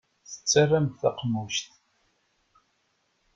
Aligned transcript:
Tettarramt 0.31 0.99
taqemmuct. 1.01 1.65